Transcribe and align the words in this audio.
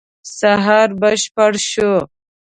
سهار 0.37 0.89
بشپړ 1.01 1.51
شو. 1.69 1.91